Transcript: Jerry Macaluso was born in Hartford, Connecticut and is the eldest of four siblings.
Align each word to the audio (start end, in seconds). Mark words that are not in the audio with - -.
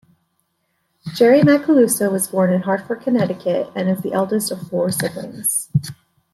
Jerry 1.13 1.41
Macaluso 1.41 2.11
was 2.11 2.25
born 2.27 2.51
in 2.51 2.63
Hartford, 2.63 3.01
Connecticut 3.01 3.69
and 3.75 3.87
is 3.87 4.01
the 4.01 4.13
eldest 4.13 4.49
of 4.49 4.67
four 4.67 4.89
siblings. 4.89 5.69